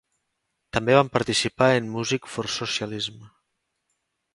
També 0.77 0.95
van 1.01 1.11
participar 1.19 1.69
en 1.75 1.93
Music 1.99 2.29
For 2.37 2.51
Socialism. 2.59 3.33